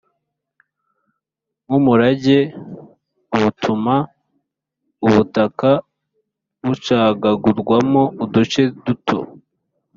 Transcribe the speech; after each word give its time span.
Nk’umurage 1.65 2.39
butuma 3.39 3.95
ubutaka 5.07 5.69
bucagagurwamo 6.65 8.01
uduce 8.23 8.61
duto 8.85 9.17